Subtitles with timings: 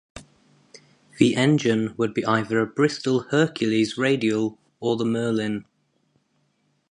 [1.19, 5.63] The engine would be either a Bristol Hercules radial or the Merlin.